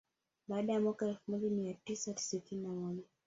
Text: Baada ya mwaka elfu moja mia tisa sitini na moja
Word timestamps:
Baada 0.47 0.73
ya 0.73 0.79
mwaka 0.81 1.07
elfu 1.07 1.31
moja 1.31 1.49
mia 1.49 1.73
tisa 1.73 2.17
sitini 2.17 2.61
na 2.61 2.69
moja 2.73 3.03